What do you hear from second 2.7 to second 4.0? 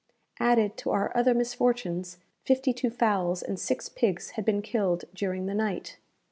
two fowls and six